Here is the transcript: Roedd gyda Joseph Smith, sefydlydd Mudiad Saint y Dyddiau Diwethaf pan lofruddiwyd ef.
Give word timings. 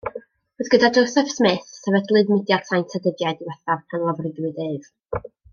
Roedd 0.61 0.69
gyda 0.75 0.87
Joseph 0.95 1.29
Smith, 1.33 1.67
sefydlydd 1.81 2.33
Mudiad 2.37 2.67
Saint 2.71 2.97
y 3.01 3.05
Dyddiau 3.05 3.39
Diwethaf 3.43 3.87
pan 3.93 4.07
lofruddiwyd 4.09 4.67
ef. 4.69 4.93